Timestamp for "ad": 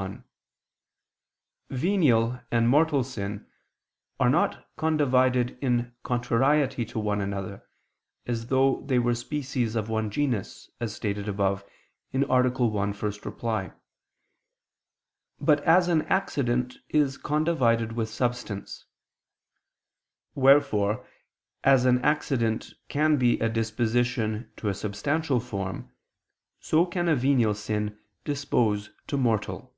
12.94-13.24